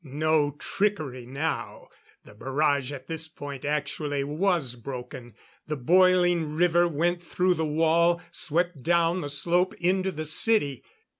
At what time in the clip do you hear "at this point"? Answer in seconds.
2.91-3.63